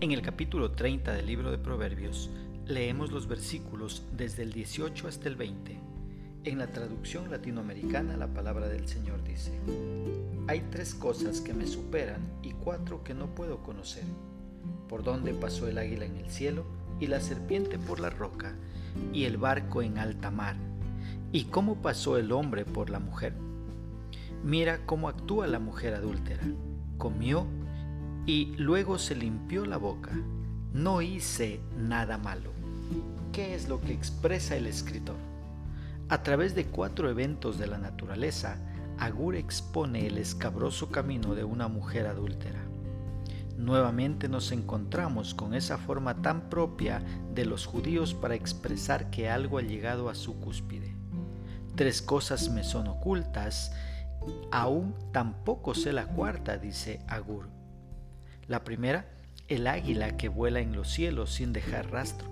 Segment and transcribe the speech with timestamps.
[0.00, 2.30] En el capítulo 30 del libro de Proverbios
[2.68, 5.76] leemos los versículos desde el 18 hasta el 20.
[6.44, 9.58] En la traducción latinoamericana la palabra del Señor dice,
[10.46, 14.04] Hay tres cosas que me superan y cuatro que no puedo conocer.
[14.88, 16.64] Por dónde pasó el águila en el cielo
[17.00, 18.54] y la serpiente por la roca
[19.12, 20.54] y el barco en alta mar.
[21.32, 23.34] ¿Y cómo pasó el hombre por la mujer?
[24.44, 26.44] Mira cómo actúa la mujer adúltera.
[26.98, 27.48] Comió
[28.28, 30.10] y luego se limpió la boca.
[30.74, 32.52] No hice nada malo.
[33.32, 35.16] ¿Qué es lo que expresa el escritor?
[36.10, 38.58] A través de cuatro eventos de la naturaleza,
[38.98, 42.60] Agur expone el escabroso camino de una mujer adúltera.
[43.56, 47.02] Nuevamente nos encontramos con esa forma tan propia
[47.34, 50.94] de los judíos para expresar que algo ha llegado a su cúspide.
[51.76, 53.72] Tres cosas me son ocultas,
[54.52, 57.57] aún tampoco sé la cuarta, dice Agur.
[58.48, 59.04] La primera,
[59.48, 62.28] el águila que vuela en los cielos sin dejar rastro.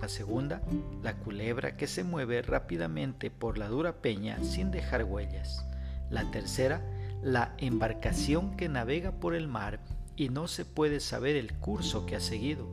[0.00, 0.60] La segunda,
[1.04, 5.64] la culebra que se mueve rápidamente por la dura peña sin dejar huellas.
[6.10, 6.82] La tercera,
[7.22, 9.78] la embarcación que navega por el mar
[10.16, 12.66] y no se puede saber el curso que ha seguido.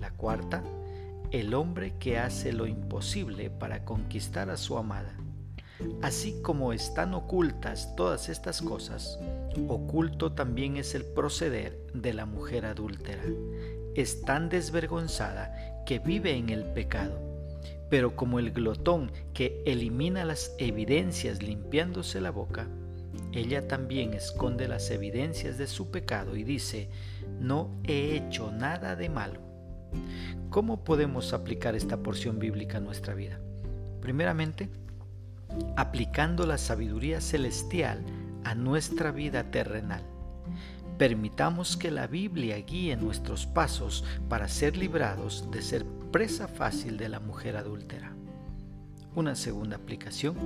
[0.00, 0.64] La cuarta,
[1.30, 5.14] el hombre que hace lo imposible para conquistar a su amada.
[6.02, 9.18] Así como están ocultas todas estas cosas,
[9.68, 13.22] Oculto también es el proceder de la mujer adúltera.
[13.94, 17.20] Es tan desvergonzada que vive en el pecado.
[17.88, 22.66] Pero como el glotón que elimina las evidencias limpiándose la boca,
[23.32, 26.88] ella también esconde las evidencias de su pecado y dice,
[27.40, 29.40] no he hecho nada de malo.
[30.50, 33.38] ¿Cómo podemos aplicar esta porción bíblica a nuestra vida?
[34.00, 34.68] Primeramente,
[35.76, 38.04] aplicando la sabiduría celestial
[38.44, 40.02] a nuestra vida terrenal.
[40.98, 47.08] Permitamos que la Biblia guíe nuestros pasos para ser librados de ser presa fácil de
[47.08, 48.12] la mujer adúltera.
[49.16, 50.36] Una segunda aplicación,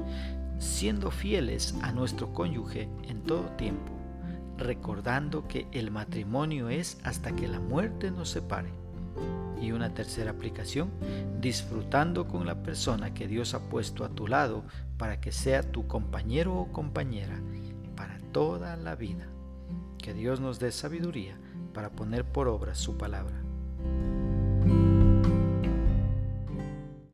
[0.59, 3.93] siendo fieles a nuestro cónyuge en todo tiempo,
[4.57, 8.71] recordando que el matrimonio es hasta que la muerte nos separe.
[9.61, 10.91] Y una tercera aplicación,
[11.41, 14.63] disfrutando con la persona que Dios ha puesto a tu lado
[14.97, 17.41] para que sea tu compañero o compañera
[18.33, 19.27] toda la vida.
[19.99, 21.37] Que Dios nos dé sabiduría
[21.75, 23.35] para poner por obra su palabra.